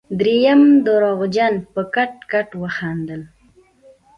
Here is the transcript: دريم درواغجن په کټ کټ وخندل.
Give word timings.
دريم 0.19 0.61
درواغجن 0.85 1.53
په 1.73 1.81
کټ 1.95 2.13
کټ 2.31 2.49
وخندل. 2.61 3.21